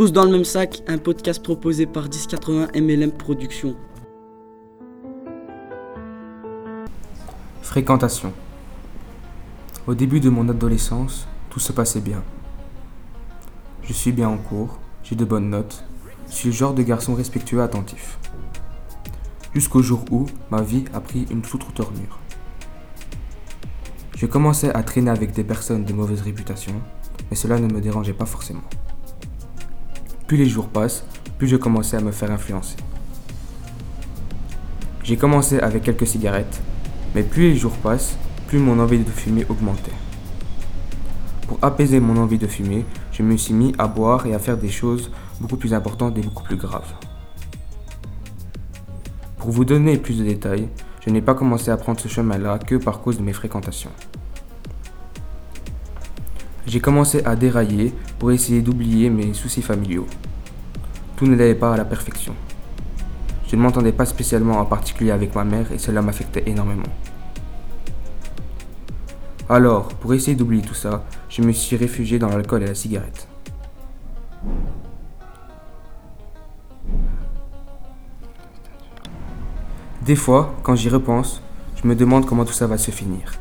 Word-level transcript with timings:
Tous 0.00 0.12
dans 0.12 0.24
le 0.24 0.30
même 0.30 0.46
sac, 0.46 0.82
un 0.88 0.96
podcast 0.96 1.42
proposé 1.42 1.84
par 1.84 2.04
1080 2.04 2.68
MLM 2.74 3.12
Productions. 3.12 3.76
Fréquentation. 7.60 8.32
Au 9.86 9.94
début 9.94 10.20
de 10.20 10.30
mon 10.30 10.48
adolescence, 10.48 11.28
tout 11.50 11.60
se 11.60 11.72
passait 11.72 12.00
bien. 12.00 12.24
Je 13.82 13.92
suis 13.92 14.10
bien 14.10 14.30
en 14.30 14.38
cours, 14.38 14.78
j'ai 15.02 15.16
de 15.16 15.24
bonnes 15.26 15.50
notes, 15.50 15.84
je 16.28 16.32
suis 16.32 16.48
le 16.48 16.54
genre 16.54 16.72
de 16.72 16.82
garçon 16.82 17.14
respectueux 17.14 17.58
et 17.58 17.62
attentif. 17.62 18.18
Jusqu'au 19.52 19.82
jour 19.82 20.06
où 20.10 20.24
ma 20.50 20.62
vie 20.62 20.86
a 20.94 21.00
pris 21.00 21.26
une 21.30 21.42
toute 21.42 21.62
autre 21.64 21.74
tournure. 21.74 22.18
Je 24.16 24.24
commençais 24.24 24.74
à 24.74 24.82
traîner 24.82 25.10
avec 25.10 25.32
des 25.32 25.44
personnes 25.44 25.84
de 25.84 25.92
mauvaise 25.92 26.22
réputation, 26.22 26.80
mais 27.28 27.36
cela 27.36 27.58
ne 27.58 27.70
me 27.70 27.82
dérangeait 27.82 28.14
pas 28.14 28.24
forcément. 28.24 28.62
Plus 30.30 30.36
les 30.36 30.48
jours 30.48 30.68
passent, 30.68 31.04
plus 31.38 31.48
je 31.48 31.56
commençais 31.56 31.96
à 31.96 32.00
me 32.00 32.12
faire 32.12 32.30
influencer. 32.30 32.76
J'ai 35.02 35.16
commencé 35.16 35.58
avec 35.58 35.82
quelques 35.82 36.06
cigarettes, 36.06 36.62
mais 37.16 37.24
plus 37.24 37.50
les 37.50 37.56
jours 37.56 37.76
passent, 37.78 38.16
plus 38.46 38.60
mon 38.60 38.78
envie 38.78 39.00
de 39.00 39.10
fumer 39.10 39.44
augmentait. 39.48 39.90
Pour 41.48 41.58
apaiser 41.62 41.98
mon 41.98 42.16
envie 42.16 42.38
de 42.38 42.46
fumer, 42.46 42.84
je 43.10 43.24
me 43.24 43.36
suis 43.36 43.54
mis 43.54 43.74
à 43.76 43.88
boire 43.88 44.24
et 44.24 44.32
à 44.32 44.38
faire 44.38 44.56
des 44.56 44.68
choses 44.68 45.10
beaucoup 45.40 45.56
plus 45.56 45.74
importantes 45.74 46.16
et 46.16 46.22
beaucoup 46.22 46.44
plus 46.44 46.54
graves. 46.54 46.94
Pour 49.38 49.50
vous 49.50 49.64
donner 49.64 49.98
plus 49.98 50.16
de 50.16 50.22
détails, 50.22 50.68
je 51.04 51.10
n'ai 51.10 51.22
pas 51.22 51.34
commencé 51.34 51.72
à 51.72 51.76
prendre 51.76 51.98
ce 51.98 52.06
chemin-là 52.06 52.60
que 52.60 52.76
par 52.76 53.00
cause 53.00 53.18
de 53.18 53.24
mes 53.24 53.32
fréquentations. 53.32 53.90
J'ai 56.70 56.78
commencé 56.78 57.20
à 57.24 57.34
dérailler 57.34 57.92
pour 58.20 58.30
essayer 58.30 58.62
d'oublier 58.62 59.10
mes 59.10 59.34
soucis 59.34 59.60
familiaux. 59.60 60.06
Tout 61.16 61.26
n'allait 61.26 61.56
pas 61.56 61.74
à 61.74 61.76
la 61.76 61.84
perfection. 61.84 62.32
Je 63.48 63.56
ne 63.56 63.60
m'entendais 63.60 63.90
pas 63.90 64.06
spécialement 64.06 64.60
en 64.60 64.64
particulier 64.64 65.10
avec 65.10 65.34
ma 65.34 65.42
mère 65.42 65.72
et 65.72 65.78
cela 65.78 66.00
m'affectait 66.00 66.44
énormément. 66.46 66.86
Alors, 69.48 69.88
pour 69.88 70.14
essayer 70.14 70.36
d'oublier 70.36 70.62
tout 70.62 70.74
ça, 70.74 71.02
je 71.28 71.42
me 71.42 71.50
suis 71.50 71.74
réfugié 71.74 72.20
dans 72.20 72.28
l'alcool 72.28 72.62
et 72.62 72.66
la 72.68 72.76
cigarette. 72.76 73.26
Des 80.02 80.14
fois, 80.14 80.54
quand 80.62 80.76
j'y 80.76 80.88
repense, 80.88 81.42
je 81.82 81.88
me 81.88 81.96
demande 81.96 82.26
comment 82.26 82.44
tout 82.44 82.52
ça 82.52 82.68
va 82.68 82.78
se 82.78 82.92
finir. 82.92 83.40